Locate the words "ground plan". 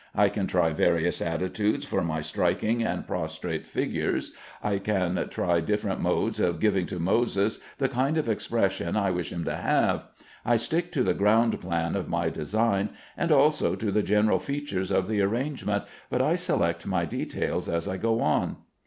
11.13-11.95